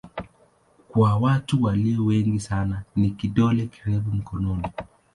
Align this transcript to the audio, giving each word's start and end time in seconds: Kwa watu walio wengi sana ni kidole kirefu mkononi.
Kwa 0.89 1.17
watu 1.17 1.63
walio 1.63 2.05
wengi 2.05 2.39
sana 2.39 2.83
ni 2.95 3.09
kidole 3.09 3.65
kirefu 3.67 4.09
mkononi. 4.11 4.67